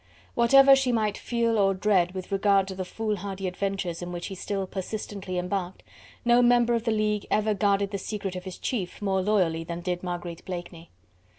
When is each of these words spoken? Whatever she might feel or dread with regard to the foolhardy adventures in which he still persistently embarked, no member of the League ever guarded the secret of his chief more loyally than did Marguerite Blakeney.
Whatever 0.33 0.75
she 0.75 0.91
might 0.91 1.15
feel 1.15 1.59
or 1.59 1.75
dread 1.75 2.13
with 2.15 2.31
regard 2.31 2.67
to 2.67 2.73
the 2.73 2.83
foolhardy 2.83 3.47
adventures 3.47 4.01
in 4.01 4.11
which 4.11 4.25
he 4.25 4.33
still 4.33 4.65
persistently 4.65 5.37
embarked, 5.37 5.83
no 6.25 6.41
member 6.41 6.73
of 6.73 6.85
the 6.85 6.91
League 6.91 7.27
ever 7.29 7.53
guarded 7.53 7.91
the 7.91 7.99
secret 7.99 8.35
of 8.35 8.45
his 8.45 8.57
chief 8.57 8.99
more 8.99 9.21
loyally 9.21 9.63
than 9.63 9.81
did 9.81 10.01
Marguerite 10.01 10.43
Blakeney. 10.43 10.89